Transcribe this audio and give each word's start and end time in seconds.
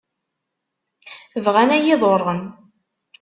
Bɣan 1.45 1.69
ad 1.75 1.81
iyi-ḍurren. 1.81 2.43